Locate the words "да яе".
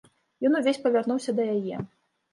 1.41-1.77